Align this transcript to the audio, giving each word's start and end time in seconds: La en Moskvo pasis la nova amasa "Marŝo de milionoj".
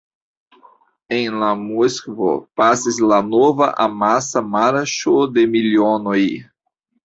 La 1.11 1.17
en 1.57 1.59
Moskvo 1.65 2.31
pasis 2.61 2.99
la 3.13 3.21
nova 3.29 3.69
amasa 3.87 4.45
"Marŝo 4.59 5.17
de 5.39 5.49
milionoj". 5.57 6.21